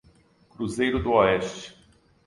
Cruzeiro 0.49 1.03
do 1.03 1.11
Oeste 1.11 1.75